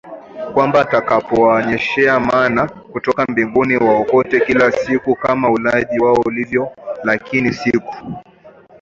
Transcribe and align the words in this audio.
kwamba 0.53 0.81
atakapowanyeshea 0.81 2.19
Maana 2.19 2.67
kutoka 2.69 3.25
mbinguni 3.25 3.77
waokote 3.77 4.39
kila 4.39 4.71
siku 4.71 5.15
kama 5.15 5.49
ulaji 5.49 5.99
wao 5.99 6.17
ulivyo 6.25 6.71
lakini 7.03 7.53
siku 7.53 7.95